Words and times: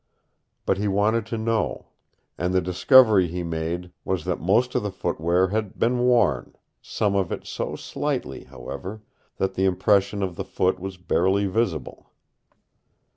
But 0.65 0.79
he 0.79 0.87
wanted 0.87 1.27
to 1.27 1.37
know. 1.37 1.89
And 2.35 2.55
the 2.55 2.59
discovery 2.61 3.27
he 3.27 3.43
made 3.43 3.91
was 4.03 4.25
that 4.25 4.39
most 4.39 4.73
of 4.73 4.81
the 4.81 4.89
footwear 4.89 5.49
had 5.49 5.77
been 5.77 5.99
worn, 5.99 6.55
some 6.81 7.13
of 7.15 7.31
it 7.31 7.45
so 7.45 7.75
slightly, 7.75 8.45
however, 8.45 9.03
that 9.37 9.53
the 9.53 9.65
impression 9.65 10.23
of 10.23 10.37
the 10.37 10.43
foot 10.43 10.79
was 10.79 10.97
barely 10.97 11.45
visible. 11.45 12.09